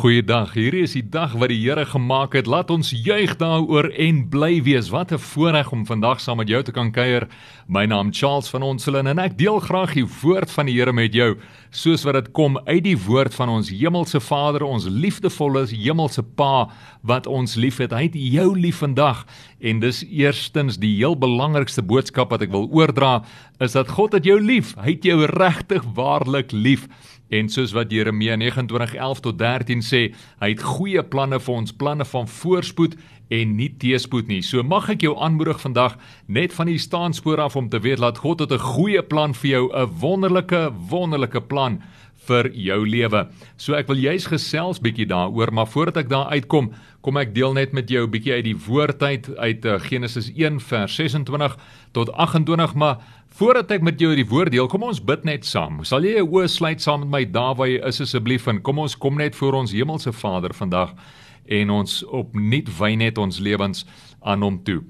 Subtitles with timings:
[0.00, 0.54] Goeiedag.
[0.56, 2.46] Hierdie is die dag wat die Here gemaak het.
[2.48, 4.88] Laat ons juig daaroor en bly wees.
[4.88, 7.28] Wat 'n voorreg om vandag saam met jou te kan kuier.
[7.68, 11.12] My naam Charles van Onselen en ek deel graag die woord van die Here met
[11.12, 11.36] jou,
[11.70, 16.70] soos wat dit kom uit die woord van ons hemelse Vader, ons liefdevolle hemelse Pa
[17.02, 17.92] wat ons liefhet.
[17.92, 19.26] Hy het jou lief vandag
[19.60, 23.22] en dis eerstens die heel belangrikste boodskap wat ek wil oordra,
[23.60, 24.74] is dat God het jou lief.
[24.76, 26.88] Hy het jou regtig waarlik lief.
[27.30, 30.02] En soos wat Jeremia 29:11 tot 13 sê,
[30.40, 32.96] hy het goeie planne vir ons, planne van voorspoed
[33.30, 34.40] en nie teëspoed nie.
[34.42, 35.94] So mag ek jou aanmoedig vandag
[36.26, 39.50] net van die staanspoor af om te weet dat God het 'n goeie plan vir
[39.50, 41.80] jou, 'n wonderlike, wonderlike plan
[42.26, 43.28] vir jou lewe.
[43.56, 47.52] So ek wil juis gesels bietjie daaroor, maar voordat ek daar uitkom, kom ek deel
[47.56, 51.56] net met jou 'n bietjie uit die woord uit uh, Genesis 1 vers 26
[51.92, 52.98] tot 28, maar
[53.38, 55.84] Voordat ek met jou die woord deel, kom ons bid net saam.
[55.86, 58.80] Sal jy jou oë sluit saam met my daar waar jy is asseblief en kom
[58.82, 60.96] ons kom net voor ons hemelse Vader vandag
[61.46, 63.86] en ons opnuut wy net ons lewens
[64.20, 64.80] aan hom toe.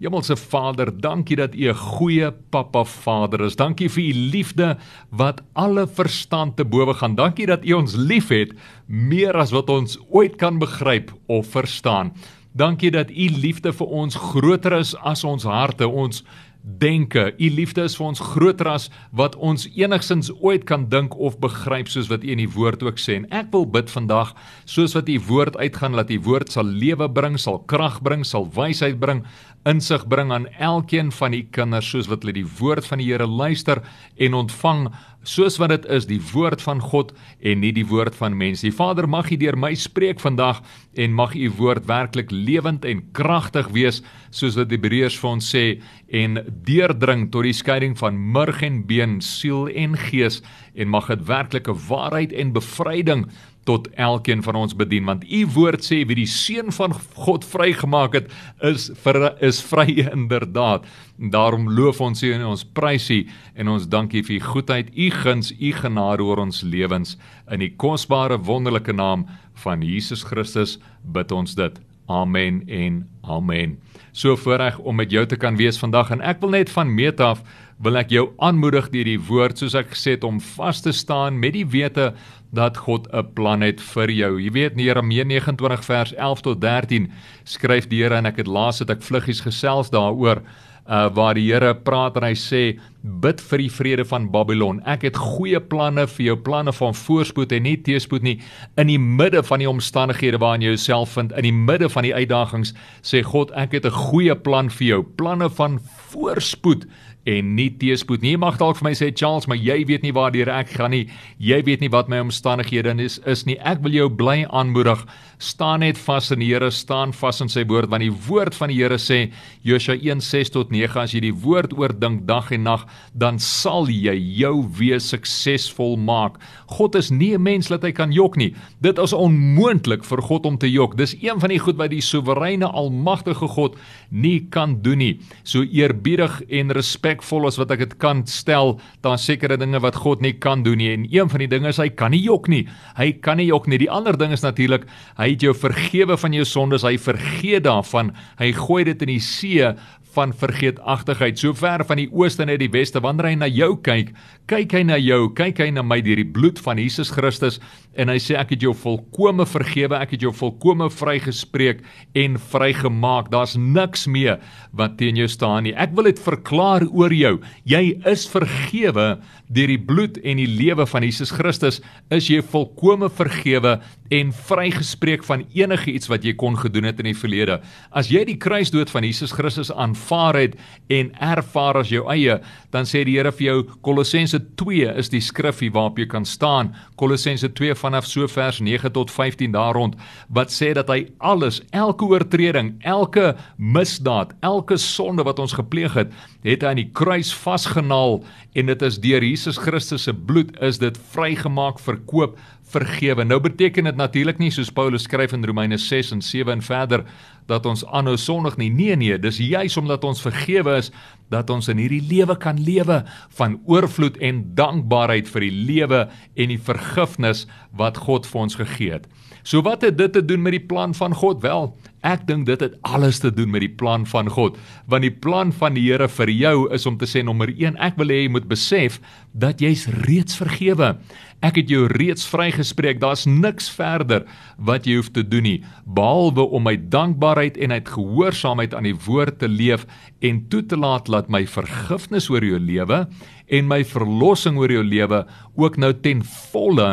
[0.00, 3.56] Hemelse Vader, dankie dat U 'n goeie Pappa Vader is.
[3.56, 4.78] Dankie vir U liefde
[5.10, 7.14] wat alle verstand te bowe gaan.
[7.14, 8.52] Dankie dat U ons liefhet
[8.86, 12.12] meer as wat ons ooit kan begryp of verstaan.
[12.52, 16.24] Dankie dat U liefde vir ons groter is as ons harte, ons
[16.62, 17.34] denke.
[17.38, 21.88] U liefde is vir ons groter as wat ons enigsins ooit kan dink of begryp
[21.88, 23.16] soos wat U in die woord ook sê.
[23.20, 24.34] En ek wil bid vandag
[24.68, 28.48] soos wat U woord uitgaan dat U woord sal lewe bring, sal krag bring, sal
[28.56, 29.24] wysheid bring,
[29.68, 33.26] insig bring aan elkeen van U kinders soos wat hulle die woord van die Here
[33.28, 33.82] luister
[34.16, 34.86] en ontvang
[35.28, 37.12] soos wat dit is die woord van God
[37.44, 38.64] en nie die woord van mense.
[38.64, 40.62] Die Vader mag U deur my spreek vandag
[40.96, 44.00] en mag U woord werklik lewend en kragtig wees
[44.32, 45.64] soos wat Hebreërs vir ons sê
[46.08, 50.40] en deurdring tot die skeiding van murg en been, siel en gees
[50.74, 53.28] en mag dit werklike waarheid en bevryding
[53.68, 56.94] tot elkeen van ons bedien want u woord sê wie die seun van
[57.26, 58.30] God vrygemaak het
[58.66, 60.86] is vir, is vry inderdaad.
[61.16, 63.20] Daarom loof ons u en ons prys u
[63.54, 67.16] en ons dankie vir u goedheid u guns u genade oor ons lewens.
[67.50, 69.28] In die kosbare wonderlike naam
[69.64, 71.80] van Jesus Christus bid ons dit.
[72.10, 73.76] Amen en amen.
[74.12, 77.20] So voorreg om met jou te kan wees vandag en ek wil net van meet
[77.22, 77.44] af
[77.80, 81.38] wil ek jou aanmoedig deur die woord soos ek gesê het om vas te staan
[81.40, 82.10] met die wete
[82.50, 84.40] dat God 'n plan het vir jou.
[84.40, 87.12] Jy weet in Jeremia 29 vers 11 tot 13
[87.44, 90.42] skryf die Here en ek het laas het ek vluggies gesels daaroor
[90.88, 94.80] uh waar die Here praat en hy sê bid vir die vrede van Babylon.
[94.84, 98.40] Ek het goeie planne vir jou, planne van voorspoed en nie teëspoed nie
[98.76, 102.14] in die midde van die omstandighede waarin jy jouself vind, in die midde van die
[102.14, 105.78] uitdagings sê God, ek het 'n goeie plan vir jou, planne van
[106.10, 106.86] voorspoed
[107.28, 108.34] en nie teëspoed nie.
[108.34, 111.08] Jy mag dalk vir my sê Charles, maar jy weet nie waar ek gaan nie.
[111.38, 113.58] Jy weet nie wat my omstandighede is is nie.
[113.58, 115.04] Ek wil jou bly aanmoedig.
[115.40, 118.68] Staan net vas in die Here, staan vas in sy woord want die woord van
[118.68, 119.32] die Here sê
[119.64, 124.16] Josua 1:6 tot 9 as jy die woord oordink dag en nag, dan sal jy
[124.40, 126.38] jou wees suksesvol maak.
[126.68, 128.54] God is nie 'n mens dat hy kan jok nie.
[128.80, 130.96] Dit is onmoontlik vir God om te jok.
[130.96, 133.76] Dis een van die goed wat die soewereine almagtige God
[134.10, 135.20] nie kan doen nie.
[135.42, 139.98] So eerbiedig en respek respekvol as wat ek dit kan stel, daar sekerre dinge wat
[139.98, 142.48] God nie kan doen nie en een van die dinge is hy kan nie jok
[142.48, 142.68] nie.
[142.96, 143.78] Hy kan nie jok nie.
[143.78, 144.86] Die ander ding is natuurlik
[145.18, 148.14] hy het jou vergewe van jou sondes, hy vergeet daarvan.
[148.38, 149.72] Hy gooi dit in die see
[150.14, 151.38] van vergeetachtigheid.
[151.38, 154.12] So ver van die ooste na die weste wanneer hy na jou kyk
[154.50, 157.60] kyk hy na jou kyk hy na my deur die bloed van Jesus Christus
[157.94, 161.84] en hy sê ek het jou volkome vergewe ek het jou volkome vrygespreek
[162.18, 163.30] en vrygemaak.
[163.30, 164.40] Daar's niks meer
[164.76, 165.74] wat teen jou staan nie.
[165.74, 167.36] Ek wil dit verklaar oor jou.
[167.68, 169.08] Jy is vergewe
[169.50, 171.80] deur die bloed en die lewe van Jesus Christus.
[172.10, 173.78] Is jy volkome vergewe
[174.10, 177.60] en vrygespreek van enige iets wat jy kon gedoen het in die verlede.
[177.94, 180.56] As jy die kruisdood van Jesus Christus aanvaar het
[180.90, 182.40] en ervaar as jou eie,
[182.74, 183.56] dan sê die Here vir jou
[183.86, 186.72] Kolossense 2 is die skrifgie waarop jy kan staan.
[186.98, 189.94] Kolossense 2 vanaf so vers 9 tot 15 daar rond
[190.28, 196.14] wat sê dat hy alles, elke oortreding, elke misdaad, elke sonde wat ons gepleeg het,
[196.46, 198.20] het hy aan die kruis vasgenaal
[198.58, 202.38] en dit is deur Jesus Christus se bloed is dit vrygemaak, verkoop,
[202.70, 203.24] vergewe.
[203.24, 207.04] Nou beteken dit natuurlik nie soos Paulus skryf in Romeine 6 en 7 en verder
[207.50, 208.70] dat ons aanhou sondig nie.
[208.70, 210.92] Nee nee, dis juis omdat ons vergewe is
[211.30, 213.02] dat ons in hierdie lewe kan lewe
[213.38, 216.04] van oorvloed en dankbaarheid vir die lewe
[216.34, 217.46] en die vergifnis
[217.76, 219.08] wat God vir ons gegee het.
[219.42, 221.40] So wat het dit te doen met die plan van God?
[221.42, 221.70] Wel,
[222.04, 224.58] ek dink dit het alles te doen met die plan van God,
[224.90, 227.96] want die plan van die Here vir jou is om te sê nommer 1, ek
[228.00, 229.00] wil hê jy moet besef
[229.32, 230.94] dat jy's reeds vergewe.
[231.40, 232.98] Ek het jou reeds vrygespreek.
[233.00, 234.26] Daar's niks verder
[234.60, 238.98] wat jy hoef te doen nie behalwe om my dankbaarheid en uit gehoorsaamheid aan die
[239.06, 239.86] woord te leef
[240.20, 243.06] en toe te laat dat my vergifnis oor jou lewe
[243.48, 245.24] en my verlossing oor jou lewe
[245.56, 246.22] ook nou ten
[246.52, 246.90] volle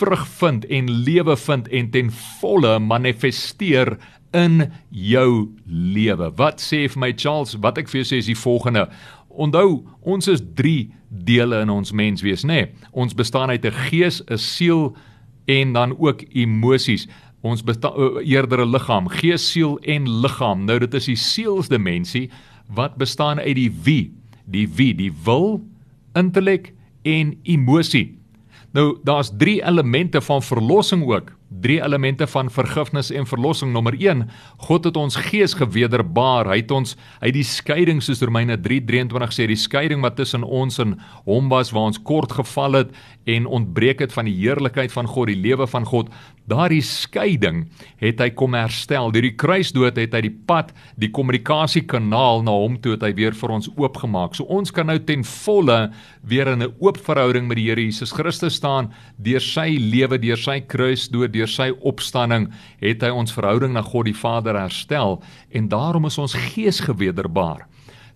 [0.00, 3.96] vrug vind en lewe vind en ten volle manifesteer
[4.36, 6.30] in jou lewe.
[6.38, 7.56] Wat sê vir my Charles?
[7.60, 8.86] Wat ek vir jou sê is die volgende.
[9.30, 12.62] Onthou, ons is 3 dele in ons menswees, nê?
[12.62, 14.96] Nee, ons bestaan uit 'n gees, 'n siel
[15.46, 17.08] en dan ook emosies.
[17.42, 20.64] Ons bestaan eerder 'n liggaam, gees, siel en liggaam.
[20.64, 22.30] Nou dit is die sielsdimensie
[22.74, 24.12] wat bestaan uit die wie,
[24.44, 25.60] die wie, die wil,
[26.12, 26.72] intellek
[27.02, 28.18] en emosie.
[28.72, 31.32] Nou daar's 3 elemente van verlossing ook.
[31.50, 33.72] Drie elemente van vergifnis en verlossing.
[33.72, 36.46] Nommer 1: God het ons gees gewederbaar.
[36.46, 40.78] Hy het ons uit die skeiding soos Romeine 3:23 sê, die skeiding wat tussen ons
[40.78, 42.92] en hom was waar ons kort geval het
[43.26, 46.08] en ontbreek het van die heerlikheid van God, die lewe van God.
[46.50, 47.66] Daardie skeiding
[47.98, 49.10] het hy kom herstel.
[49.10, 53.34] Deur die kruisdood het hy die pad, die kommunikasiekanaal na hom toe het hy weer
[53.34, 54.34] vir ons oopgemaak.
[54.38, 55.92] So ons kan nou ten volle
[56.22, 60.36] weer in 'n oop verhouding met die Here Jesus Christus staan deur sy lewe, deur
[60.36, 62.50] sy kruisdood, deur sy opstanding
[62.84, 65.18] het hy ons verhouding na God die Vader herstel
[65.50, 67.66] en daarom is ons gees gewederbaar.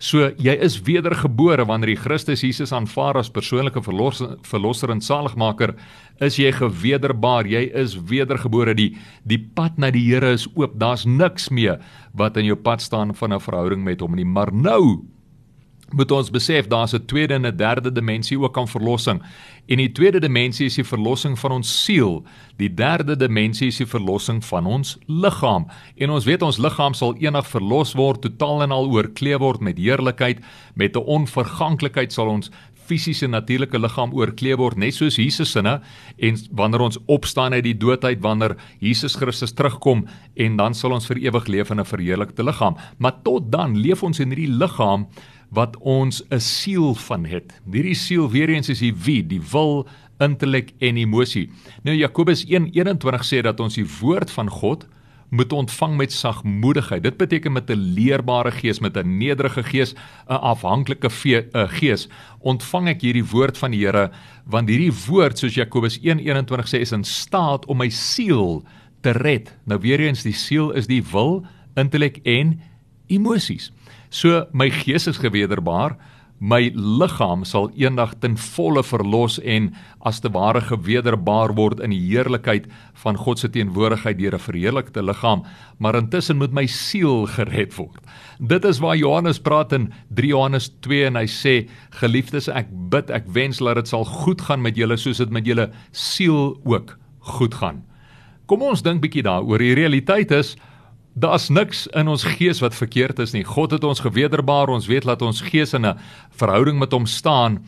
[0.01, 5.75] So jy is wedergebore wanneer jy Christus Jesus aanvaar as persoonlike verlosser, verlosser en saligmaker,
[6.23, 8.75] is jy gewederbaar, jy is wedergebore.
[8.75, 8.91] Die
[9.23, 10.75] die pad na die Here is oop.
[10.79, 11.79] Daar's niks meer
[12.13, 14.25] wat in jou pad staan van 'n verhouding met hom nie.
[14.25, 15.05] Maar nou
[15.91, 19.21] moet ons besef daar's 'n tweede en 'n derde dimensie ook aan verlossing.
[19.65, 22.23] En die tweede dimensie is die verlossing van ons siel.
[22.57, 25.67] Die derde dimensie is die verlossing van ons liggaam.
[25.95, 29.77] En ons weet ons liggaam sal eendag verlos word, totaal en al oorkleed word met
[29.77, 30.39] heerlikheid,
[30.73, 32.51] met 'n onverganklikheid sal ons
[32.85, 35.79] fisiese natuurlike liggaam oorkleed word net soos Jesus sinne
[36.17, 40.05] en wanneer ons opstaan uit die dood uit wanneer Jesus Christus terugkom
[40.35, 44.03] en dan sal ons vir ewig leef in 'n verheerlikte liggaam maar tot dan leef
[44.03, 45.07] ons in hierdie liggaam
[45.55, 47.53] wat ons 'n siel van het.
[47.71, 49.87] Hierdie siel weer eens is die wie, die wil,
[50.19, 51.49] intellek en emosie.
[51.83, 54.87] Nou Jakobus 1:21 sê dat ons die woord van God
[55.29, 57.03] moet ontvang met sagmoedigheid.
[57.03, 59.93] Dit beteken met 'n leerbare gees, met 'n nederige gees,
[60.27, 61.09] 'n afhanklike
[61.51, 62.07] gees.
[62.39, 64.11] Ontvang ek hierdie woord van die Here,
[64.45, 68.63] want hierdie woord soos Jakobus 1:21 sê is in staat om my siel
[69.01, 69.57] te red.
[69.65, 72.61] Nou weer eens die siel is die wil, intellek en
[73.07, 73.71] emosies.
[74.09, 75.97] So my gees is gewederbaar,
[76.39, 79.69] my liggaam sal eendag ten volle verlos en
[80.03, 82.67] as te ware gewederbaar word in die heerlikheid
[83.03, 85.45] van God se teenwoordigheid deur 'n verheerlikte liggaam,
[85.79, 88.03] maar intussen moet my siel gered word.
[88.39, 93.09] Dit is waar Johannes praat in 3 Johannes 2 en hy sê: "Geliefdes, ek bid,
[93.09, 96.97] ek wens dat dit sal goed gaan met julle soos dit met julle siel ook
[97.19, 97.83] goed gaan."
[98.45, 99.57] Kom ons dink bietjie daaroor.
[99.57, 100.57] Die realiteit is
[101.15, 103.45] Daar's niks in ons gees wat verkeerd is nie.
[103.47, 104.67] God het ons gewederbaar.
[104.69, 105.97] Ons weet dat ons gees in 'n
[106.35, 107.63] verhouding met hom staan.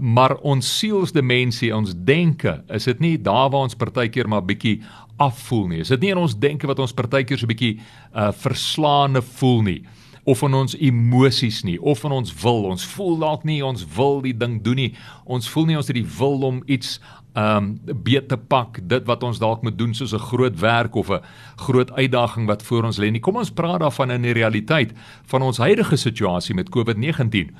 [0.00, 4.82] Maar ons sielsdimensie, ons denke, is dit nie daar waar ons partykeer maar bietjie
[5.16, 5.80] afvoel nie.
[5.80, 7.80] Is dit nie in ons denke wat ons partykeer so bietjie
[8.14, 9.84] uh verslaande voel nie
[10.24, 12.64] of in ons emosies nie of in ons wil.
[12.72, 14.94] Ons voel dalk nie ons wil die ding doen nie.
[15.24, 16.98] Ons voel nie ons het die wil om iets
[17.34, 17.72] um
[18.06, 21.20] beet te pak dit wat ons dalk moet doen soos 'n groot werk of 'n
[21.56, 23.20] groot uitdaging wat voor ons lê nie.
[23.20, 24.92] Kom ons praat daarvan in die realiteit
[25.26, 27.50] van ons huidige situasie met COVID-19.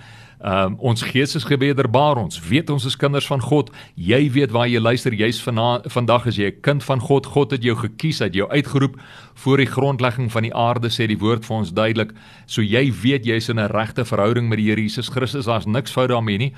[0.41, 2.17] Um ons gees is gewederbaar.
[2.17, 3.71] Ons weet ons is kinders van God.
[3.95, 5.13] Jy weet waar jy luister.
[5.13, 7.27] Jy's vandag as jy 'n kind van God.
[7.27, 9.01] God het jou gekies, het jou uitgeroep
[9.35, 12.13] voor die grondlegging van die aarde sê die woord vir ons duidelik.
[12.47, 15.47] So jy weet jy's in 'n regte verhouding met die Here Jesus Christus.
[15.47, 16.53] Daar's niks fout daarmee nie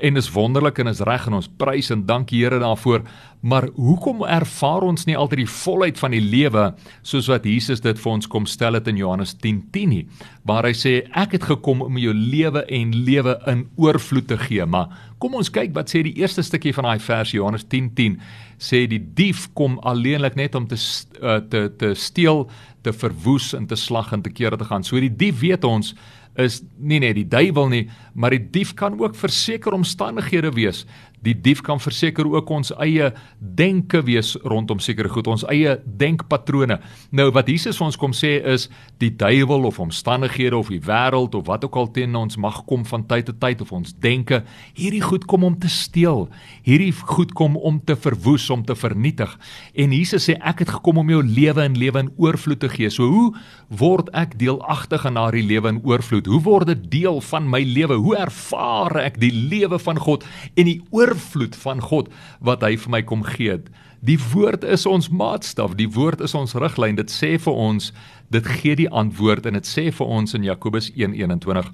[0.00, 3.02] en is wonderlik en is reg en ons prys en dankie Here daarvoor.
[3.40, 6.70] Maar hoekom ervaar ons nie altyd die volheid van die lewe
[7.06, 10.06] soos wat Jesus dit vir ons kom stel het in Johannes 10:10 nie,
[10.48, 14.64] waar hy sê ek het gekom om jou lewe en lewe in oorvloed te gee.
[14.66, 18.18] Maar kom ons kyk wat sê die eerste stukkie van daai vers Johannes 10:10
[18.58, 20.76] sê die dief kom alleenlik net om te
[21.20, 22.48] uh, te te steel,
[22.82, 24.84] te verwoes en te slag en te kere te gaan.
[24.84, 25.94] So die dief weet ons
[26.42, 30.84] is nie net die duiwel nie, maar die dief kan ook verseker omstandighede wees
[31.24, 33.08] Die dief kan verseker ook ons eie
[33.40, 36.78] denke wees rondom sekere goed, ons eie denkpatrone.
[37.10, 38.68] Nou wat Jesus vir ons kom sê is
[39.00, 42.84] die duiwel of omstandighede of die wêreld of wat ook al teen ons mag kom
[42.86, 44.42] van tyd tot tyd of ons denke,
[44.76, 46.26] hierdie goed kom om te steel.
[46.66, 49.32] Hierdie goed kom om te verwoes, om te vernietig.
[49.74, 52.90] En Jesus sê ek het gekom om jou lewe en lewe in oorvloed te gee.
[52.92, 53.26] So hoe
[53.68, 56.28] word ek deelagtig aan daardie lewe in oorvloed?
[56.30, 57.98] Hoe word dit deel van my lewe?
[57.98, 62.08] Hoe ervaar ek die lewe van God en die oor oorvloed van God
[62.40, 63.58] wat hy vir my kom gee.
[64.06, 66.98] Die woord is ons maatstaf, die woord is ons riglyn.
[66.98, 67.92] Dit sê vir ons,
[68.30, 71.70] dit gee die antwoord en dit sê vir ons in Jakobus 1:21,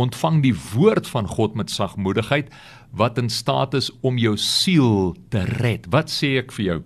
[0.00, 2.50] ontvang die woord van God met sagmoedigheid
[2.96, 5.86] wat in staat is om jou siel te red.
[5.90, 6.78] Wat sê ek vir jou?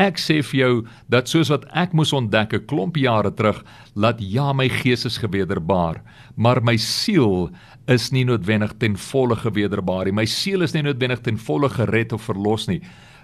[0.00, 0.74] Ek sê vir jou
[1.12, 3.64] dat soos wat ek moes ontdek 'n klomp jare terug,
[3.94, 6.00] laat ja my gees is gewederbaar,
[6.36, 7.50] maar my siel
[7.86, 10.12] is nie noodwendig ten volle gewederbaar nie.
[10.12, 12.80] My siel is nie noodwendig ten volle gered of verlos nie.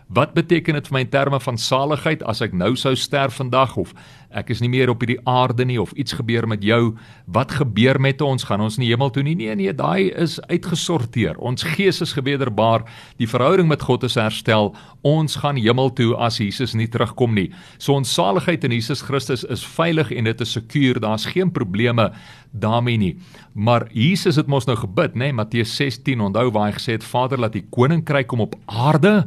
[0.07, 3.73] Wat beteken dit vir my in terme van saligheid as ek nou sou sterf vandag
[3.81, 3.91] of
[4.31, 6.95] ek is nie meer op hierdie aarde nie of iets gebeur met jou?
[7.27, 8.45] Wat gebeur met ons?
[8.47, 9.35] Gaan ons nie hemel toe nie?
[9.35, 11.41] Nee nee, daai is uitgesorteer.
[11.43, 12.85] Ons gees is gewederbaar.
[13.19, 14.77] Die verhouding met God is herstel.
[15.03, 17.49] Ons gaan hemel toe as Jesus nie terugkom nie.
[17.83, 21.01] So ons saligheid in Jesus Christus is veilig en dit is sekuur.
[21.03, 22.13] Daar's geen probleme
[22.55, 23.17] daarmee nie.
[23.55, 25.33] Maar Jesus het mos nou gebid, nê?
[25.33, 25.39] Nee?
[25.43, 26.23] Matteus 16.
[26.31, 29.27] Onthou waar hy gesê het: "Vader, laat die koninkryk kom op aarde."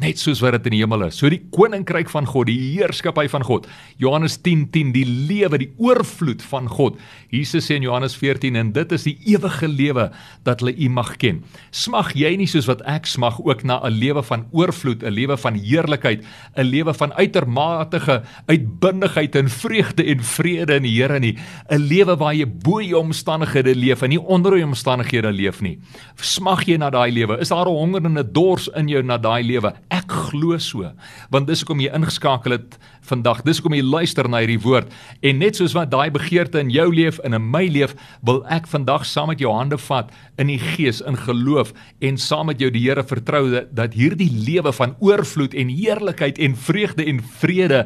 [0.00, 1.18] Net soos wat dit in die hemel is.
[1.20, 3.68] So die koninkryk van God, die heerskappy van God.
[3.98, 6.98] Johannes 10:10 10, die lewe, die oorvloed van God.
[7.30, 10.08] Jesus sê in Johannes 14 en dit is die ewige lewe
[10.46, 11.42] dat hulle U mag ken.
[11.70, 15.36] Smag jy nie soos wat ek smag ook na 'n lewe van oorvloed, 'n lewe
[15.36, 16.24] van heerlikheid,
[16.56, 21.38] 'n lewe van uitermate uitbundigheid en vreugde en vrede in die Here nie,
[21.70, 25.78] 'n lewe waar jy bo jou omstandighede leef en nie onder jou omstandighede leef nie.
[26.16, 27.38] Smag jy na daai lewe?
[27.40, 29.72] Is daar 'n honger en 'n dors in jou na daai lewe?
[29.90, 30.86] Ek glo so,
[31.34, 32.76] want dis hoekom jy ingeskakel het
[33.10, 33.40] vandag.
[33.42, 34.92] Dis hoekom jy luister na hierdie woord
[35.26, 38.68] en net soos wat daai begeerte in jou leef en in my leef, wil ek
[38.70, 41.72] vandag saam met jou hande vat in die gees in geloof
[42.06, 46.54] en saam met jou die Here vertrou dat, hierdie lewe van oorvloed en heerlikheid en
[46.56, 47.82] vreugde en vrede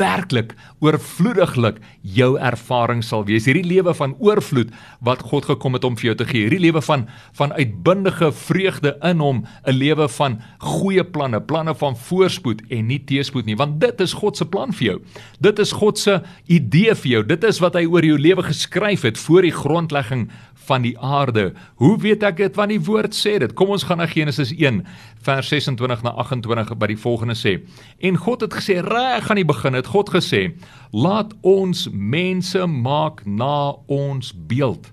[0.00, 3.46] werklik oorvloediglik jou ervaring sal wees.
[3.46, 4.72] Hierdie lewe van oorvloed
[5.04, 6.46] wat God gekom het om vir jou te gee.
[6.48, 7.06] Hierdie lewe van
[7.38, 13.00] van uitbundige vreugde in hom, 'n lewe van goeie planne, planne van voorspoed en nie
[13.08, 14.96] teëspoed nie, want dit is God se plan vir jou.
[15.44, 17.22] Dit is God se idee vir jou.
[17.34, 20.28] Dit is wat hy oor jou lewe geskryf het voor die grondlegging
[20.66, 21.52] van die aarde.
[21.82, 22.56] Hoe weet ek dit?
[22.56, 23.54] Want die woord sê dit.
[23.58, 24.82] Kom ons gaan na Genesis 1
[25.26, 27.58] vers 26 na 28 by die volgende sê.
[28.02, 30.52] En God het gesê reg aan die begin het God gesê:
[30.92, 34.92] "Laat ons mense maak na ons beeld,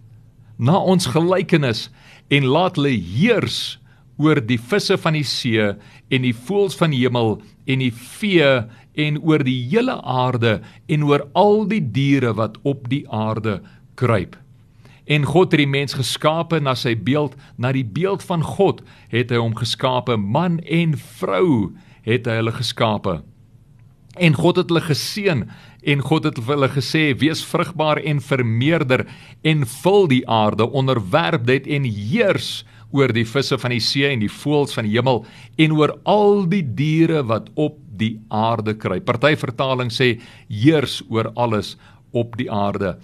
[0.57, 1.89] na ons gelykenis
[2.29, 3.79] en laat hulle heers
[4.19, 5.71] oor die visse van die see
[6.11, 7.37] en die voëls van die hemel
[7.69, 8.51] en die vee
[8.99, 10.59] en oor die hele aarde
[10.91, 13.59] en oor al die diere wat op die aarde
[13.99, 14.35] kruip.
[15.09, 19.31] En God het die mens geskape na sy beeld, na die beeld van God het
[19.33, 21.71] hy hom geskape, man en vrou
[22.05, 23.19] het hy hulle geskape.
[24.19, 25.45] En God het hulle geseën
[25.89, 29.07] en God het vir hulle gesê: "Wees vrugbaar en vermeerder
[29.41, 32.65] en vul die aarde, onderwerp dit en heers
[32.95, 35.23] oor die visse van die see en die voëls van die hemel
[35.61, 39.05] en oor al die diere wat op die aarde kruip.
[39.05, 40.15] Party vertaling sê
[40.47, 41.75] heers oor alles
[42.15, 42.95] op die aarde.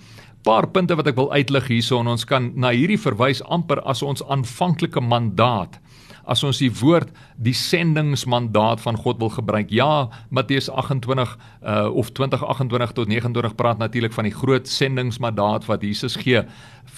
[0.46, 4.04] Paar punte wat ek wil uitlig hierso en ons kan na hierdie verwys amper as
[4.06, 5.80] ons aanvanklike mandaat
[6.26, 9.72] as ons die woord die sendingsmandaat van God wil gebruik.
[9.74, 15.86] Ja, Matteus 28 uh of 2028 tot 29 praat natuurlik van die groot sendingsmandaat wat
[15.86, 16.42] Jesus gee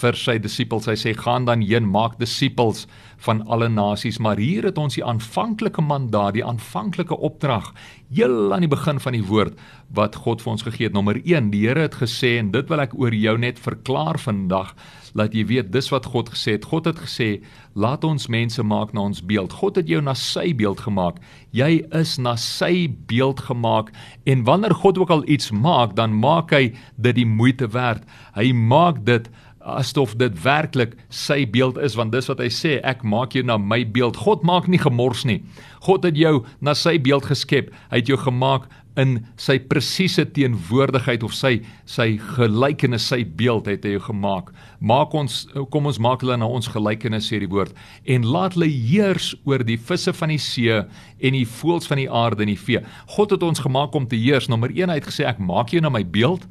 [0.00, 0.88] vir sy disippels.
[0.88, 2.86] Hy sê gaan dan heen maak disippels
[3.18, 7.72] van alle nasies, maar hier het ons die aanvanklike mandaat, die aanvanklike opdrag
[8.14, 9.58] heel aan die begin van die woord
[9.94, 10.94] wat God vir ons gegee het.
[10.96, 14.74] Nommer 1, die Here het gesê en dit wil ek oor jou net verklaar vandag
[15.16, 16.66] laat jy weet dis wat God gesê het.
[16.68, 17.42] God het gesê,
[17.74, 21.16] "Laat ons mense maak na ons beeld." God het jou na sy beeld gemaak.
[21.50, 23.92] Jy is na sy beeld gemaak
[24.24, 28.04] en wanneer God ook al iets maak, dan maak hy dit die moeite werd.
[28.34, 29.28] Hy maak dit
[29.76, 33.58] asof dit werklik sy beeld is want dis wat hy sê ek maak jou na
[33.58, 34.16] my beeld.
[34.16, 35.42] God maak nie gemors nie.
[35.84, 37.72] God het jou na sy beeld geskep.
[37.92, 41.58] Hy het jou gemaak in sy presiese teenwoordigheid of sy
[41.88, 44.50] sy gelykenis sy beeld het hy gemaak.
[44.80, 47.76] Maak ons kom ons maak hulle na ons gelykenis sê die woord
[48.10, 52.10] en laat hulle heers oor die visse van die see en die voëls van die
[52.10, 52.82] aarde en die vee.
[53.14, 54.50] God het ons gemaak om te heers.
[54.50, 56.48] Nommer 1 hy het gesê ek maak jou na my beeld.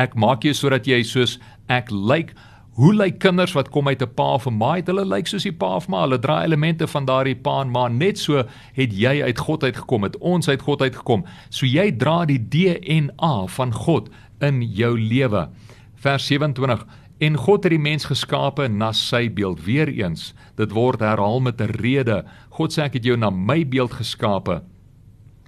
[0.00, 1.36] Ek maak jou sodat jy soos
[1.68, 2.48] ek lyk like,
[2.80, 4.80] Hoe lyk kinders wat kom uit 'n pa of 'n ma?
[4.80, 6.00] Hulle lyk soos die pa of ma.
[6.00, 7.88] Hulle dra elemente van daardie pa en ma.
[7.88, 11.24] Net so het jy uit God uitgekom, het ons uit God uitgekom.
[11.50, 14.08] So jy dra die DNA van God
[14.40, 15.48] in jou lewe.
[15.94, 16.86] Vers 27
[17.18, 19.64] En God het die mens geskape na sy beeld.
[19.64, 22.24] Weereens, dit word herhaal met 'n rede.
[22.48, 24.62] God sê ek het jou na my beeld geskape.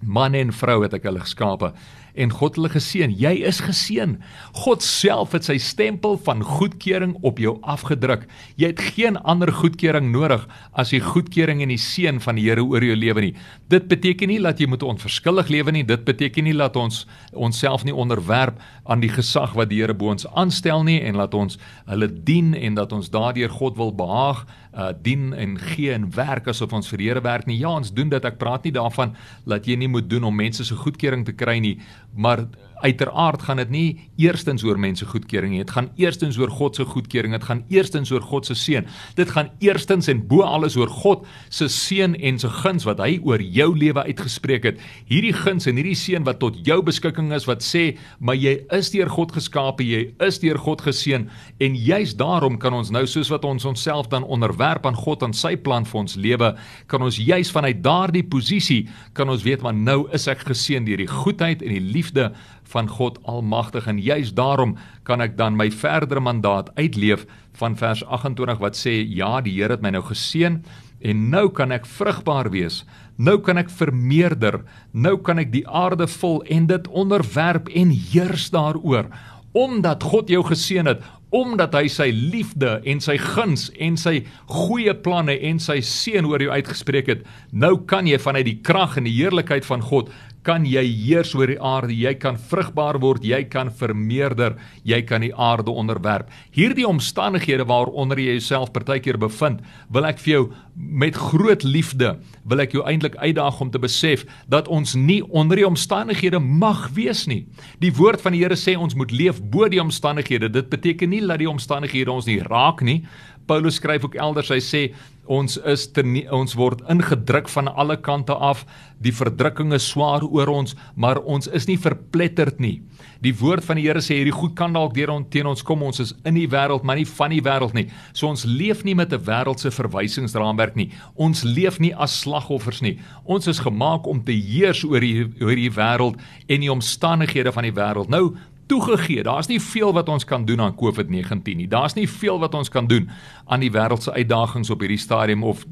[0.03, 1.73] Man en vrou het ek hulle geskape
[2.15, 3.13] en God hulle geseën.
[3.17, 4.17] Jy is geseën.
[4.65, 8.27] God self het sy stempel van goedkeuring op jou afgedruk.
[8.61, 12.65] Jy het geen ander goedkeuring nodig as die goedkeuring en die seën van die Here
[12.65, 13.35] oor jou lewe nie.
[13.73, 15.85] Dit beteken nie dat jy moet onverskillig lewe nie.
[15.89, 20.13] Dit beteken nie dat ons onsself nie onderwerp aan die gesag wat die Here bo
[20.13, 24.45] ons aanstel nie en laat ons hulle dien en dat ons daardeur God wil behaag
[24.73, 27.59] uh dien en gee en werk asof ons vir die Here werk nie.
[27.61, 28.25] Ja, ons doen dit.
[28.25, 31.59] Ek praat nie daarvan dat jy nie moet doen om mense se goedkeuring te kry
[31.61, 31.79] nie,
[32.17, 32.47] maar
[32.83, 33.89] uiteraard gaan dit nie
[34.21, 35.63] eerstens oor mense goedkeuring nie.
[35.63, 37.35] Dit gaan eerstens oor God se goedkeuring.
[37.37, 38.87] Dit gaan eerstens oor God se seën.
[39.19, 43.19] Dit gaan eerstens en bo alles oor God se seën en se guns wat hy
[43.23, 44.83] oor jou lewe uitgespreek het.
[45.11, 48.91] Hierdie guns en hierdie seën wat tot jou beskikking is wat sê, "Maar jy is
[48.91, 51.29] deur God geskape, jy is deur God geseën."
[51.61, 55.33] En juis daarom kan ons nou soos wat ons onsself dan onderwerp aan God en
[55.33, 59.77] sy plan vir ons lewe, kan ons juis vanuit daardie posisie kan ons weet maar
[59.77, 62.31] nou is ek geseën deur die goedheid en die liefde
[62.73, 63.87] van God Almagtig.
[63.87, 64.77] En juis daarom
[65.09, 67.27] kan ek dan my verdere mandaat uitleef
[67.61, 70.63] van vers 28 wat sê ja die Here het my nou geseën
[71.03, 72.83] en nou kan ek vrugbaar wees.
[73.17, 74.63] Nou kan ek vermeerder.
[74.93, 79.11] Nou kan ek die aarde vul en dit onderwerp en heers daaroor.
[79.53, 81.03] Omdat God jou geseën het
[81.33, 84.19] omdat hy sy liefde en sy guns en sy
[84.53, 87.23] goeie planne en sy seën oor jou uitgespreek het
[87.57, 90.13] nou kan jy vanuit die krag en die heerlikheid van God
[90.47, 95.23] kan jy heers oor die aarde, jy kan vrugbaar word, jy kan vermeerder, jy kan
[95.23, 96.31] die aarde onderwerp.
[96.55, 100.45] Hierdie omstandighede waaronder jy jouself partykeer bevind, wil ek vir jou
[100.75, 102.15] met groot liefde
[102.49, 106.89] wil ek jou eintlik uitdaag om te besef dat ons nie onder die omstandighede mag
[106.97, 107.45] wees nie.
[107.83, 110.51] Die woord van die Here sê ons moet leef bo die omstandighede.
[110.51, 113.03] Dit beteken nie dat die omstandighede ons nie raak nie.
[113.47, 114.83] Paulus skryf ook elders hy sê
[115.27, 118.65] ons is ter, ons word ingedruk van alle kante af.
[119.03, 122.81] Die verdrukking is swaar oor ons maar ons is nie verpletterd nie.
[123.23, 125.83] Die woord van die Here sê hierdie goed kan dalk deur ons teen ons kom.
[125.87, 127.89] Ons is in die wêreld maar nie van die wêreld nie.
[128.13, 130.91] So ons leef nie met 'n wêreldse verwysingsraamwerk nie.
[131.15, 132.99] Ons leef nie as slagoffers nie.
[133.25, 136.17] Ons is gemaak om te heers oor die oor die wêreld
[136.49, 138.09] en die omstandighede van die wêreld.
[138.09, 138.35] Nou
[138.67, 139.23] toegegee.
[139.23, 141.69] Daar's nie veel wat ons kan doen aan COVID-19 nie.
[141.69, 143.11] Daar's nie veel wat ons kan doen
[143.47, 145.65] aan die wêreldse uitdagings op hierdie stadium of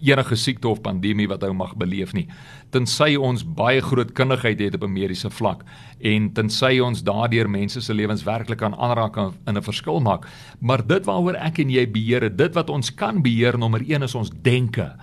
[0.00, 2.26] enige siekte of pandemie wat ou mag beleef nie.
[2.74, 5.64] Tensy ons baie groot kundigheid het op 'n mediese vlak
[6.00, 10.26] en tensy ons daardeur mense se lewens werklik kan aanraak en in 'n verskil maak.
[10.60, 14.14] Maar dit waaroor ek en jy beheer, dit wat ons kan beheer nommer 1 is
[14.14, 14.96] ons denke.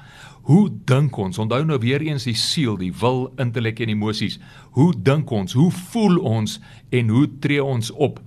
[0.48, 1.36] Hoe dink ons?
[1.44, 4.38] Onthou nou weer eens die siel, die wil, intellek en emosies.
[4.78, 5.52] Hoe dink ons?
[5.60, 6.54] Hoe voel ons
[6.96, 8.22] en hoe tree ons op?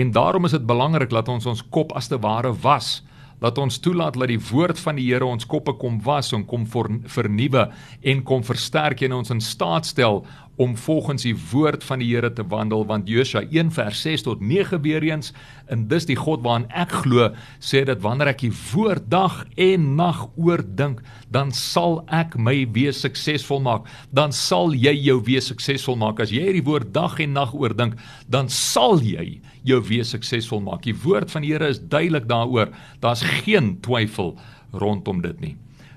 [0.00, 3.02] En daarom is dit belangrik dat ons ons kop as te ware was.
[3.44, 6.64] Laat ons toelaat dat die woord van die Here ons koppe kom was en kom
[6.64, 7.66] vernuwe
[8.00, 10.22] en kom versterk en ons in staat stel
[10.56, 14.40] om volgens die woord van die Here te wandel want Josua 1 vers 6 tot
[14.40, 15.32] 9 weer eens
[15.72, 17.28] en dis die God waaraan ek glo
[17.60, 23.02] sê dat wanneer ek die woord dag en nag oordink dan sal ek my wees
[23.04, 23.90] suksesvol maak.
[24.14, 26.22] Dan sal jy jou wees suksesvol maak.
[26.22, 27.98] As jy hierdie woord dag en nag oordink
[28.32, 30.86] dan sal jy jou wees suksesvol maak.
[30.86, 32.72] Die woord van die Here is duidelik daaroor.
[33.04, 34.36] Daar's geen twyfel
[34.72, 35.56] rondom dit nie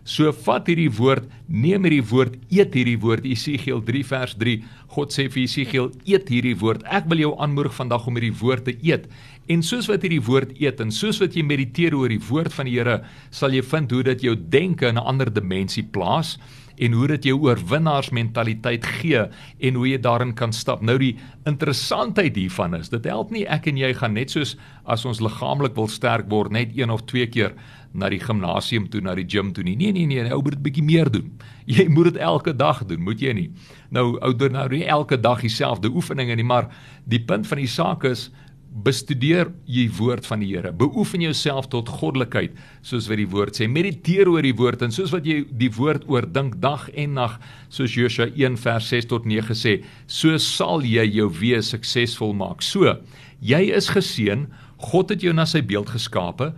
[0.10, 3.28] So vat hierdie woord, neem hierdie woord, eet hierdie woord.
[3.30, 4.56] Jesegiel 3 vers 3.
[4.96, 6.82] God sê vir Jesegiel, eet hierdie woord.
[6.90, 9.06] Ek wil jou aanmoedig vandag om hierdie woord te eet.
[9.54, 12.66] En soos wat hierdie woord eet en soos wat jy mediteer oor die woord van
[12.66, 16.38] die Here, sal jy vind hoe dit jou denke in 'n ander dimensie plaas
[16.80, 19.26] en hoe dit jou oorwinnaarsmentaliteit gee
[19.60, 20.82] en hoe jy daarin kan stap.
[20.82, 25.06] Nou die interessantheid hiervan is, dit help nie ek en jy gaan net soos as
[25.06, 27.54] ons liggaamlik wil sterk word net een of twee keer
[27.94, 29.76] na die gimnasium toe, na die gym toe nie.
[29.80, 31.32] Nee nee nee, ou moet dit bietjie meer doen.
[31.70, 33.50] Jy moet dit elke dag doen, moet jy nie.
[33.94, 36.72] Nou ou doen nou nie elke dag dieselfde oefeninge nie, maar
[37.06, 38.30] die punt van die saak is
[38.70, 40.72] bestudeer jy woord van die Here.
[40.76, 43.68] Beoefen jouself tot goddelikheid, soos wat die woord sê.
[43.70, 47.40] Mediteer oor die woord en soos wat jy die woord oordink dag en nag,
[47.74, 52.64] soos Josua 1 vers 6 tot 9 sê, so sal jy jou wees suksesvol maak.
[52.66, 52.98] So,
[53.42, 54.48] jy is geseën.
[54.90, 56.54] God het jou na sy beeld geskape.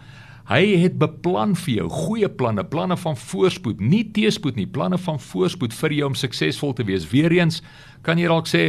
[0.51, 5.19] Hy het beplan vir jou goeie planne, planne van voorspoed, nie teëspoed nie, planne van
[5.23, 7.05] voorspoed vir jou om suksesvol te wees.
[7.07, 7.61] Weereens
[8.03, 8.65] kan jy dalk sê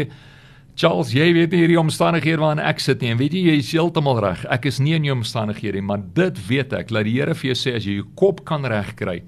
[0.79, 3.73] Charles, jy weet nie hierdie omstandighede waarin ek sit nie en weet jy jy is
[3.75, 4.45] heeltemal reg.
[4.55, 7.51] Ek is nie in jou omstandighede nie, maar dit weet ek dat die Here vir
[7.51, 9.18] jou sê as jy jou kop kan regkry,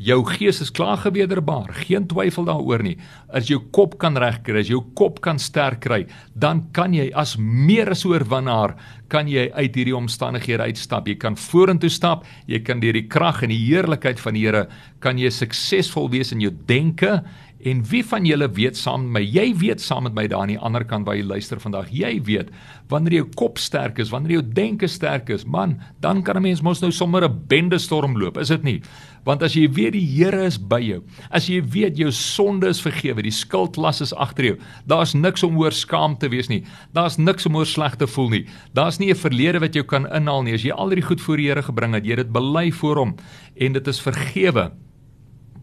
[0.00, 2.96] jou gees is klaar gewederbaar, geen twyfel daaroor nie.
[3.28, 7.36] As jou kop kan regkry, as jou kop kan sterk kry, dan kan jy as
[7.38, 8.76] meer as oorwinnaar
[9.12, 11.08] kan jy uit hierdie omstandighede uitstap.
[11.10, 14.64] Jy kan vorentoe stap, jy kan deur die krag en die heerlikheid van die Here
[15.04, 17.18] kan jy suksesvol wees in jou denke
[17.60, 19.20] En wie van julle weet saam met my?
[19.20, 21.90] Jy weet saam met my daar aan die ander kant waar jy luister vandag.
[21.92, 22.48] Jy weet
[22.88, 26.62] wanneer jou kop sterk is, wanneer jou denke sterk is, man, dan kan 'n mens
[26.62, 28.82] mos nou sommer 'n bende storm loop, is dit nie?
[29.24, 32.80] Want as jy weet die Here is by jou, as jy weet jou sonde is
[32.80, 36.64] vergewe, die skuldlas is agter jou, daar's niks om oor skaam te wees nie.
[36.94, 38.46] Daar's niks om oor sleg te voel nie.
[38.74, 40.54] Daar's nie 'n verlede wat jou kan inhaal nie.
[40.54, 43.16] As jy al hierdie goed voor die Here gebring het, jy dit bely voor hom
[43.56, 44.72] en dit is vergewe,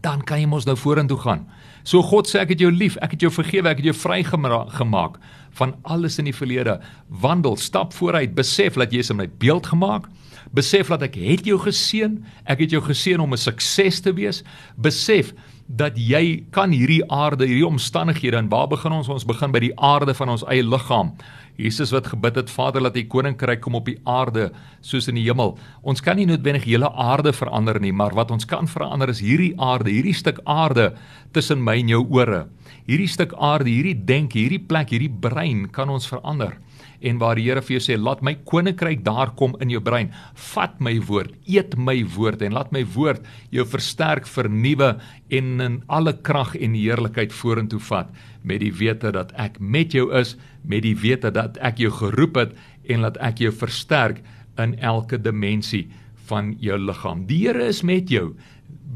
[0.00, 1.46] dan kan jy mos nou vorentoe gaan.
[1.88, 5.14] So God sê ek het jou lief, ek het jou vergewe, ek het jou vrygemaak
[5.56, 6.76] van alles in die verlede.
[7.08, 10.10] Wandel, stap vooruit, besef dat jy is in my beeld gemaak.
[10.52, 14.42] Besef dat ek het jou geseën, ek het jou geseën om 'n sukses te wees.
[14.76, 15.32] Besef
[15.66, 19.08] dat jy kan hierdie aarde, hierdie omstandighede en waar begin ons?
[19.08, 21.16] Ons begin by die aarde van ons eie liggaam.
[21.58, 25.24] Jesus wat gebid het Vader laat U koninkryk kom op die aarde soos in die
[25.26, 25.56] hemel.
[25.82, 29.56] Ons kan nie noodwendig hele aarde verander nie, maar wat ons kan verander is hierdie
[29.58, 30.92] aarde, hierdie stuk aarde
[31.34, 32.44] tussen my en jou ore.
[32.86, 36.54] Hierdie stuk aarde, hierdie denke, hierdie plek, hierdie brein kan ons verander.
[37.02, 40.12] En waar die Here vir jou sê, laat my koninkryk daar kom in jou brein.
[40.54, 44.94] Vat my woord, eet my woord en laat my woord jou versterk, vernuwe
[45.34, 48.14] en in alle krag en heerlikheid vorentoe vat
[48.48, 50.34] met die wete dat ek met jou is,
[50.64, 52.54] met die wete dat ek jou geroep het
[52.88, 54.22] en dat ek jou versterk
[54.58, 55.86] in elke dimensie
[56.28, 57.26] van jou liggaam.
[57.28, 58.32] Die Here is met jou.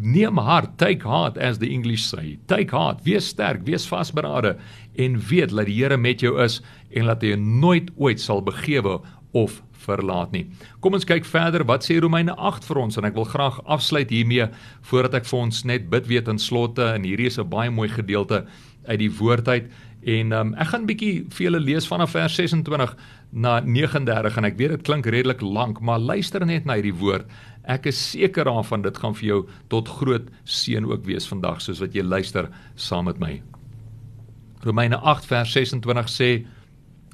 [0.03, 2.39] Neem hart, take heart as the English say.
[2.51, 4.57] Take heart, wees sterk, wees vasberade
[4.99, 6.61] en weet dat die Here met jou is
[6.91, 8.99] en dat hy jou nooit ooit sal begewe
[9.33, 10.45] of verlaat nie.
[10.83, 14.13] Kom ons kyk verder wat sê Romeine 8 vir ons en ek wil graag afsluit
[14.13, 14.49] hiermee
[14.91, 17.89] voordat ek vir ons net bid weet in slotte en hierdie is 'n baie mooi
[17.89, 18.45] gedeelte
[18.87, 19.71] uit die woord uit
[20.03, 22.97] en um, ek gaan 'n bietjie vir julle lees vanaf vers 26
[23.33, 27.27] na 39 en ek weet dit klink redelik lank maar luister net na hierdie woord.
[27.65, 31.81] Ek is seker daarvan dit gaan vir jou tot groot seën ook wees vandag soos
[31.81, 33.43] wat jy luister saam met my.
[34.63, 36.45] Romeine 8 vers 26 sê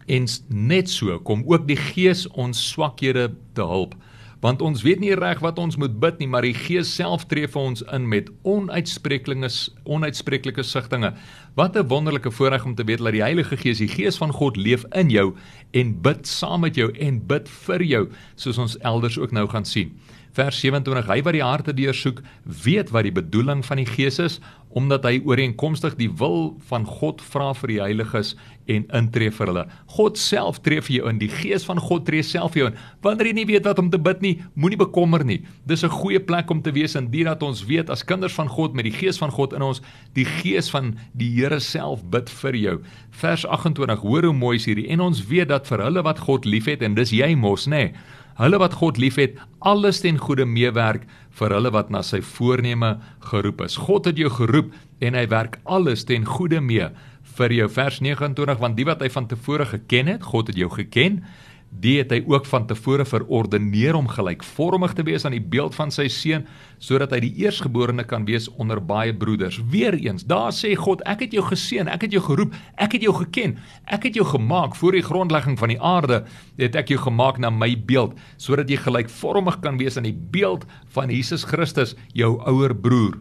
[0.09, 3.92] En net so kom ook die Gees ons swakhede te help.
[4.40, 7.48] Want ons weet nie reg wat ons moet bid nie, maar die Gees self tree
[7.51, 9.51] vir ons in met onuitspreeklike
[9.83, 11.11] onuitspreeklike sigtinge.
[11.59, 14.57] Wat 'n wonderlike voorreg om te weet dat die Heilige Gees, die Gees van God
[14.57, 15.35] leef in jou
[15.72, 19.64] en bid saam met jou en bid vir jou, soos ons elders ook nou gaan
[19.64, 19.98] sien.
[20.38, 22.20] Vers 27: Hy wat die harte deursoek,
[22.62, 24.37] weet wat die bedoeling van die Gees is,
[24.79, 28.35] omdat hy ooreenkomstig die wil van God vra vir die heiliges
[28.70, 29.64] en intree vir hulle.
[29.96, 32.79] God self tree vir jou in, die Gees van God tree self vir jou in.
[33.03, 35.40] Wanneer jy nie weet wat om te bid nie, moenie bekommer nie.
[35.66, 38.48] Dis 'n goeie plek om te wees in dit dat ons weet as kinders van
[38.48, 39.83] God met die Gees van God in ons,
[40.14, 42.79] die Gees van die Here self bid vir jou.
[43.11, 46.44] Vers 28: Hoor hoe mooi is hierdie en ons weet dat vir hulle wat God
[46.44, 47.90] liefhet en dis jy mos, nê?
[47.90, 47.94] Nee,
[48.38, 51.07] hulle wat God liefhet, alles ten goeie meewerk
[51.38, 52.96] vir hulle wat na sy voorneme
[53.31, 53.79] geroep is.
[53.88, 54.72] God het jou geroep
[55.03, 56.90] en hy werk alles ten goeie mee
[57.38, 60.70] vir jou vers 29 want die wat hy van tevore geken het, God het jou
[60.74, 61.22] geken
[61.70, 65.92] die het hy ook van tevore verordeneer om gelykvormig te wees aan die beeld van
[65.94, 66.46] sy seun
[66.83, 69.61] sodat hy die eersgeborene kan wees onder baie broeders.
[69.70, 73.14] Weereens, daar sê God, ek het jou geseën, ek het jou geroep, ek het jou
[73.20, 76.22] geken, ek het jou gemaak voor die grondlegging van die aarde,
[76.59, 80.64] het ek jou gemaak na my beeld sodat jy gelykvormig kan wees aan die beeld
[80.94, 83.18] van Jesus Christus, jou ouer broer.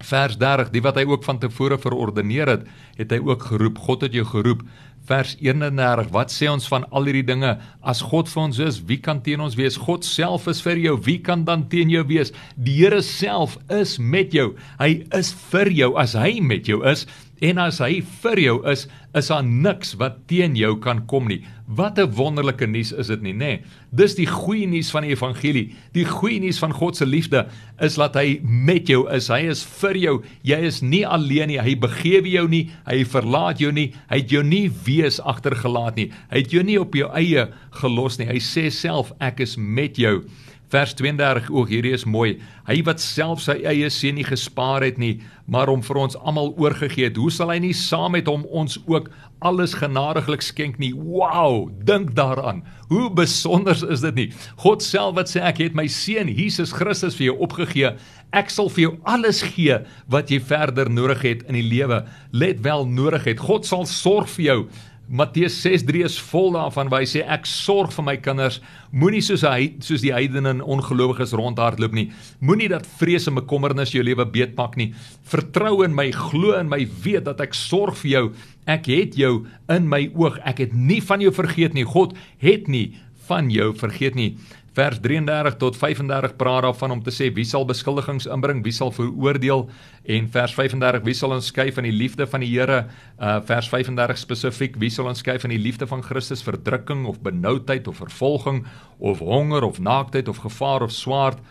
[0.00, 2.62] Vers 30, die wat hy ook van tevore verordeneer het,
[2.96, 3.76] het hy ook geroep.
[3.84, 4.62] God het jou geroep
[5.10, 6.10] vers 31.
[6.14, 7.56] Wat sê ons van al hierdie dinge?
[7.82, 9.78] As God vir ons is, wie kan teen ons wees?
[9.80, 12.32] God self is vir jou, wie kan dan teen jou wees?
[12.56, 14.54] Die Here self is met jou.
[14.80, 17.04] Hy is vir jou as hy met jou is
[17.40, 21.40] en as hy vir jou is, is daar niks wat teen jou kan kom nie.
[21.66, 23.38] Wat 'n wonderlike nuus is dit nie, nê?
[23.38, 23.62] Nee.
[23.92, 25.74] Dis die goeie nuus van die evangelie.
[25.92, 27.46] Die goeie nuus van God se liefde
[27.80, 29.28] is dat hy met jou is.
[29.28, 30.22] Hy is vir jou.
[30.42, 31.58] Jy is nie alleen nie.
[31.58, 32.70] Hy begewe jou nie.
[32.86, 33.92] Hy verlaat jou nie.
[34.08, 36.10] Hy het jou nie wees agtergelaat nie.
[36.30, 38.26] Hy het jou nie op jou eie gelos nie.
[38.26, 40.24] Hy sê self ek is met jou.
[40.70, 42.36] Vers 32 o, hierdie is mooi.
[42.68, 45.16] Hy wat self sy eie seun nie gespaar het nie,
[45.50, 48.78] maar hom vir ons almal oorgegee het, hoe sal hy nie saam met hom ons
[48.86, 49.08] ook
[49.42, 50.92] alles genadiglik skenk nie?
[50.94, 52.62] Wow, dink daaraan.
[52.92, 54.28] Hoe besonder is dit nie?
[54.62, 57.96] God self wat sê ek het my seun Jesus Christus vir jou opgegee.
[58.30, 59.80] Ek sal vir jou alles gee
[60.12, 62.04] wat jy verder nodig het in die lewe.
[62.30, 63.42] Let wel nodig het.
[63.42, 64.60] God sal sorg vir jou
[65.10, 68.60] Matteus 6:3 is vol daarvan waar hy sê ek sorg vir my kinders.
[68.94, 72.12] Moenie soos hy soos die heidene en ongelowiges rondhardloop nie.
[72.38, 74.92] Moenie dat vrees en bekommernis jou lewe beetpak nie.
[75.26, 78.24] Vertrou in my, glo in my, weet dat ek sorg vir jou.
[78.70, 80.38] Ek het jou in my oog.
[80.46, 81.84] Ek het nie van jou vergeet nie.
[81.84, 82.94] God het nie
[83.26, 84.36] van jou vergeet nie.
[84.72, 88.92] Vers 33 tot 35 praat daarvan om te sê wie sal beskuldigings inbring, wie sal
[88.94, 89.64] veroordeel
[90.14, 92.84] en vers 35 wie sal ons skei van die liefde van die Here?
[93.18, 97.18] Uh vers 35 spesifiek wie sal ons skei van die liefde van Christus verdrukking of
[97.26, 98.62] benoudheid of vervolging
[98.98, 101.42] of honger of naaktheid of gevaar of swaard?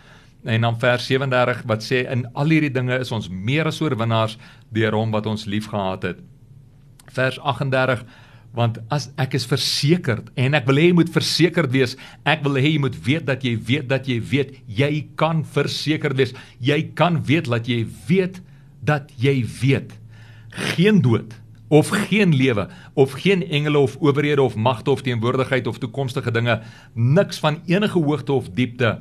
[0.48, 4.38] En dan vers 37 wat sê in al hierdie dinge is ons meer as oorwinnaars
[4.72, 6.24] deur hom wat ons liefgehad het.
[7.12, 8.06] Vers 38
[8.56, 11.94] want as ek is versekerd en ek wil hê jy moet versekerd wees
[12.26, 16.18] ek wil hê jy moet weet dat jy weet dat jy weet jy kan versekerd
[16.20, 16.34] wees.
[16.60, 18.42] Jy kan weet dat jy weet
[18.86, 19.94] dat jy weet.
[20.74, 21.36] Geen dood
[21.70, 22.66] of geen lewe
[22.98, 26.56] of geen engele of owerhede of magte of teenwoordigheid of toekomstige dinge
[26.94, 28.96] niks van enige hoogte of diepte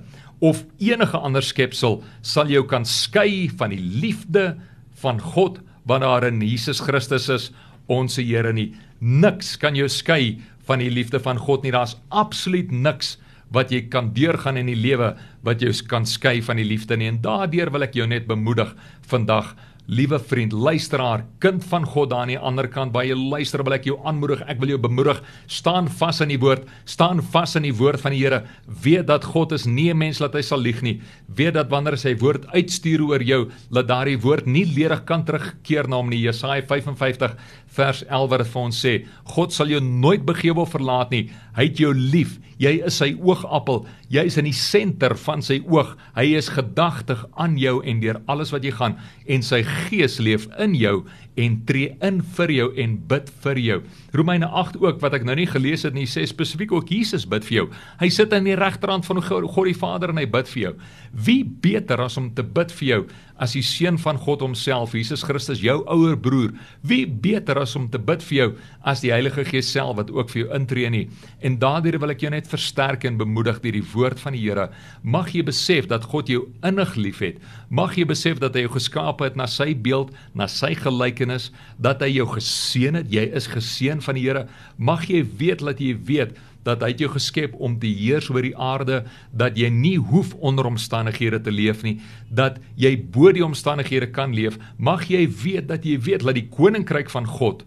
[0.44, 4.58] of enige ander skepsel sal jou kan skei van die liefde
[5.00, 7.48] van God wat daar in Jesus Christus is
[7.88, 11.72] ons Here nie Niks kan jou skei van die liefde van God nie.
[11.74, 13.16] Daar's absoluut niks
[13.54, 15.14] wat jy kan deurgaan in die lewe
[15.46, 17.08] wat jou kan skei van die liefde nie.
[17.08, 18.74] En daardeur wil ek jou net bemoedig
[19.08, 19.54] vandag
[19.88, 23.86] Liewe vriend, luisteraar, kind van God daar aan die ander kant, baie luister, wil ek
[23.88, 27.72] jou aanmoedig, ek wil jou bemoedig, staan vas in die woord, staan vas in die
[27.72, 28.42] woord van die Here.
[28.84, 31.00] Weet dat God is nie 'n mens wat hy sal lieg nie.
[31.34, 35.24] Weet dat wanneer hy sy woord uitstuur oor jou, dat daardie woord nie ledig kan
[35.24, 36.20] terugkeer na hom nie.
[36.20, 37.34] Jesaja 55
[37.68, 41.30] vers 11 wat vir ons sê, God sal jou nooit begewe of verlaat nie.
[41.58, 42.36] Hy het jou lief.
[42.62, 43.80] Jy is sy oogappel.
[44.14, 45.96] Jy is in die senter van sy oog.
[46.14, 48.94] Hy is gedagtig aan jou en deur alles wat jy gaan
[49.26, 51.00] en sy gees leef in jou
[51.38, 53.80] en tree in vir jou en bid vir jou.
[54.12, 57.44] Romeine 8 ook wat ek nou nie gelees het nie, sê spesifiek ook Jesus bid
[57.44, 57.64] vir jou.
[58.00, 60.74] Hy sit aan die regterhand van God die Vader en hy bid vir jou.
[61.12, 63.02] Wie beter as om te bid vir jou
[63.38, 66.54] as die seun van God homself, Jesus Christus, jou ouer broer?
[66.82, 68.48] Wie beter as om te bid vir jou
[68.82, 71.04] as die Heilige Gees self wat ook vir jou intree nie?
[71.44, 74.70] En daardeur wil ek jou net versterk en bemoedig deur die woord van die Here.
[75.02, 77.38] Mag jy besef dat God jou innig liefhet.
[77.68, 82.02] Mag jy besef dat hy jou geskaap het na sy beeld, na sy gelykenis dat
[82.02, 83.12] hy jou geseën het.
[83.12, 84.46] Jy is geseën van die Here.
[84.76, 88.56] Mag jy weet dat jy weet dat hy jou geskep om te heers oor die
[88.56, 91.96] aarde, dat jy nie hoef onder omstandighede te leef nie,
[92.28, 94.58] dat jy bo die omstandighede kan leef.
[94.76, 97.64] Mag jy weet dat jy weet dat die koninkryk van God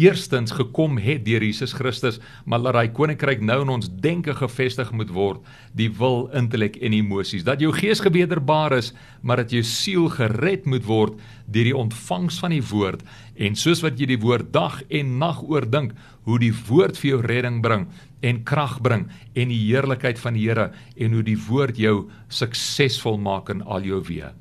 [0.00, 4.90] eerstens gekom het deur Jesus Christus, maar dat hy koninkryk nou in ons denke gevestig
[4.96, 5.42] moet word,
[5.76, 7.44] die wil, intellek en emosies.
[7.46, 12.40] Dat jou gees gewederbaar is, maar dat jou siel gered moet word deur die ontvangs
[12.42, 13.04] van die woord
[13.34, 17.20] en soos wat jy die woord dag en nag oordink, hoe die woord vir jou
[17.24, 17.88] redding bring
[18.24, 23.18] en krag bring en die heerlikheid van die Here en hoe die woord jou suksesvol
[23.20, 24.32] maak in al jou weë.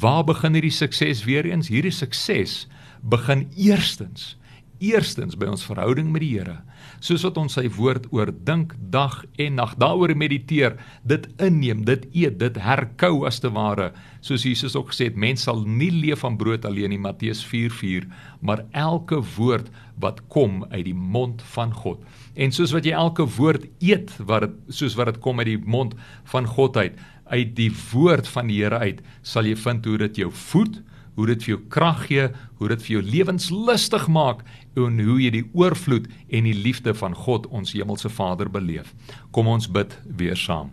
[0.00, 1.70] Waar begin hierdie sukses weer eens?
[1.70, 2.64] Hierdie sukses
[3.02, 4.34] begin eerstens
[4.82, 6.56] eerstens by ons verhouding met die Here.
[7.04, 12.38] Soos wat ons sy woord oordink dag en nag, daaroor mediteer, dit inneem, dit eet,
[12.40, 13.90] dit herkou as te ware.
[14.24, 18.08] Soos Jesus ook gesê het, mens sal nie leef van brood alleen nie, Matteus 4:4,
[18.40, 22.00] maar elke woord wat kom uit die mond van God.
[22.34, 25.62] En soos wat jy elke woord eet wat dit soos wat dit kom uit die
[25.64, 25.94] mond
[26.32, 26.98] van God uit,
[27.30, 30.82] uit die woord van die Here uit, sal jy vind hoe dit jou voed
[31.14, 34.42] hoe dit vir jou krag gee, hoe dit vir jou lewenslustig maak
[34.76, 38.94] en hoe jy die oorvloed en die liefde van God ons hemelse Vader beleef.
[39.30, 40.72] Kom ons bid weer saam.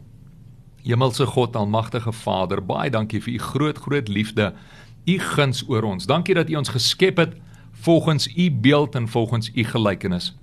[0.82, 4.54] Hemelse God, almagtige Vader, baie dankie vir u groot groot liefde,
[5.06, 6.06] u guns oor ons.
[6.10, 7.38] Dankie dat u ons geskep het
[7.82, 10.34] volgens u beeld en volgens u gelykenis.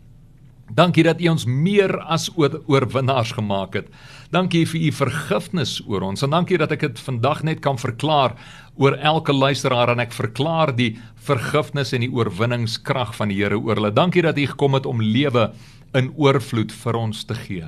[0.68, 3.86] Dankie dat U ons meer as oorwinnaars gemaak het.
[4.30, 8.36] Dankie vir U vergifnis oor ons en dankie dat ek dit vandag net kan verklaar
[8.78, 10.94] oor elke luisteraar en ek verklaar die
[11.28, 13.92] vergifnis en die oorwinningskrag van die Here oor hulle.
[13.94, 15.50] Dankie dat U gekom het om lewe
[15.98, 17.66] in oorvloed vir ons te gee.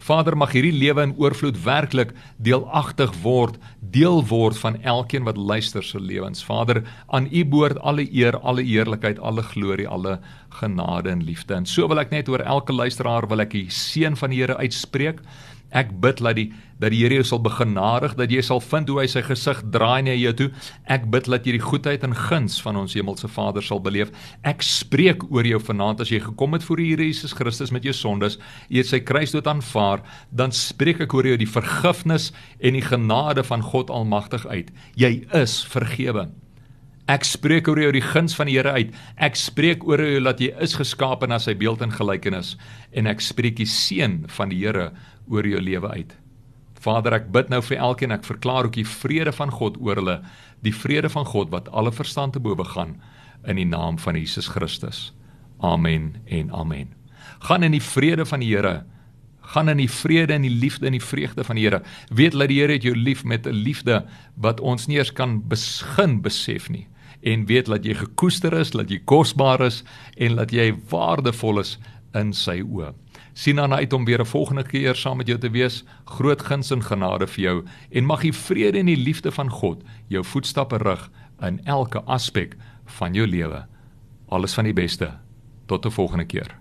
[0.00, 3.58] Vader mag hierdie lewe in oorvloed werklik deelagtig word,
[3.92, 6.40] deel word van elkeen wat luister se lewens.
[6.44, 6.80] Vader,
[7.12, 10.16] aan U behoort alle eer, alle eerlikheid, alle glorie, alle
[10.56, 11.54] genade en liefde.
[11.54, 14.56] En so wil ek net oor elke luisteraar wil ek die seën van die Here
[14.56, 15.20] uitspreek.
[15.70, 19.02] Ek bid dat die dat die Here jou sal begenadig, dat jy sal vind hoe
[19.02, 20.48] hy sy gesig draai na jou toe.
[20.88, 24.08] Ek bid dat jy die goedheid en guns van ons hemelse Vader sal beleef.
[24.48, 27.84] Ek spreek oor jou vanaand as jy gekom het voor die Here Jesus Christus met
[27.84, 28.38] jou sondes,
[28.72, 30.00] jy het sy kruisdood aanvaar,
[30.32, 32.30] dan spreek ek oor jou die vergifnis
[32.64, 34.72] en die genade van God Almagtig uit.
[34.96, 36.30] Jy is vergewe.
[37.10, 38.92] Ek spreek oor jou die guns van die Here uit.
[39.18, 42.54] Ek spreek oor jou dat jy is geskape na sy beeld en gelykenis
[42.94, 44.90] en ek spreek die seën van die Here
[45.30, 46.16] oor jou lewe uit.
[46.80, 50.20] Vader, ek bid nou vir elkeen, ek verklaar ook die vrede van God oor hulle,
[50.64, 52.96] die vrede van God wat alle verstand te bowe gaan
[53.48, 55.10] in die naam van Jesus Christus.
[55.60, 56.94] Amen en amen.
[57.44, 58.82] Gaan in die vrede van die Here.
[59.52, 61.82] Gaan in die vrede en die liefde en die vreugde van die Here.
[62.08, 64.04] Weet dat die Here het jou lief met 'n liefde
[64.36, 66.86] wat ons nie eens kan begin besef nie.
[67.22, 69.84] En weet dat jy gekoester is, dat jy kosbaar is
[70.16, 71.78] en dat jy waardevol is
[72.14, 72.94] in sy oë.
[73.40, 75.84] Sien dan uit om weer 'n volgende keer saam met jou te wees.
[76.04, 79.82] Groot guns en genade vir jou en mag die vrede en die liefde van God
[80.06, 83.66] jou voetstappe rig in elke aspek van jou lewe.
[84.28, 85.18] Alles van die beste.
[85.66, 86.59] Tot 'n volgende keer.